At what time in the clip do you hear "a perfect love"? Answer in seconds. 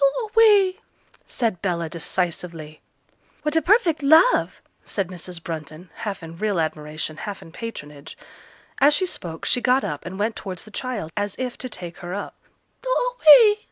3.55-4.59